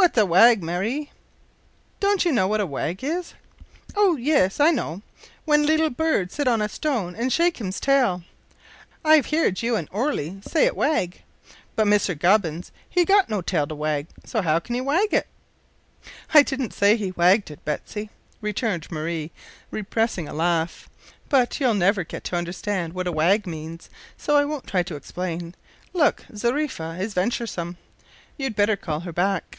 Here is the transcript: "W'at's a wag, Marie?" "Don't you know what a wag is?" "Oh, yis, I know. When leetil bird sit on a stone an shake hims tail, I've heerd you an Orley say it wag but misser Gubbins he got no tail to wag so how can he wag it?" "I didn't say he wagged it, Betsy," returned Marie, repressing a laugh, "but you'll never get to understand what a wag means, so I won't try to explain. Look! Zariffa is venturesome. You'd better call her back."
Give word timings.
"W'at's 0.00 0.16
a 0.16 0.24
wag, 0.24 0.62
Marie?" 0.62 1.10
"Don't 2.00 2.24
you 2.24 2.30
know 2.32 2.46
what 2.48 2.60
a 2.62 2.66
wag 2.66 3.02
is?" 3.02 3.34
"Oh, 3.96 4.16
yis, 4.16 4.58
I 4.60 4.70
know. 4.70 5.02
When 5.44 5.66
leetil 5.66 5.90
bird 5.90 6.30
sit 6.32 6.46
on 6.48 6.62
a 6.62 6.68
stone 6.68 7.14
an 7.16 7.30
shake 7.30 7.56
hims 7.58 7.78
tail, 7.80 8.22
I've 9.04 9.26
heerd 9.26 9.60
you 9.60 9.74
an 9.74 9.88
Orley 9.90 10.40
say 10.40 10.66
it 10.66 10.76
wag 10.76 11.22
but 11.74 11.88
misser 11.88 12.14
Gubbins 12.14 12.70
he 12.88 13.04
got 13.04 13.28
no 13.28 13.42
tail 13.42 13.66
to 13.66 13.74
wag 13.74 14.06
so 14.24 14.40
how 14.40 14.60
can 14.60 14.76
he 14.76 14.80
wag 14.80 15.12
it?" 15.12 15.26
"I 16.32 16.42
didn't 16.42 16.72
say 16.72 16.96
he 16.96 17.10
wagged 17.10 17.50
it, 17.50 17.62
Betsy," 17.64 18.08
returned 18.40 18.90
Marie, 18.92 19.30
repressing 19.72 20.28
a 20.28 20.32
laugh, 20.32 20.88
"but 21.28 21.58
you'll 21.60 21.74
never 21.74 22.04
get 22.04 22.22
to 22.24 22.36
understand 22.36 22.92
what 22.92 23.08
a 23.08 23.12
wag 23.12 23.46
means, 23.48 23.90
so 24.16 24.36
I 24.36 24.44
won't 24.46 24.66
try 24.68 24.82
to 24.84 24.94
explain. 24.96 25.54
Look! 25.92 26.24
Zariffa 26.32 26.98
is 27.00 27.14
venturesome. 27.14 27.76
You'd 28.38 28.56
better 28.56 28.76
call 28.76 29.00
her 29.00 29.12
back." 29.12 29.58